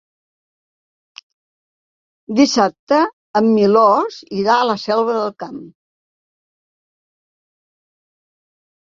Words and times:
Dissabte 2.39 2.99
en 3.41 3.51
Milos 3.59 4.19
irà 4.41 4.57
a 4.63 4.67
la 4.73 4.79
Selva 4.87 5.21
del 5.21 5.33
Camp. 5.47 5.63